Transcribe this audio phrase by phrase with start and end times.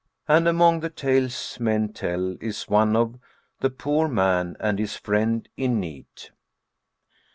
[0.27, 3.19] And among the tales men tell is one of
[3.59, 6.31] THE POOR MAN AND HIS FRIEND IN NEED.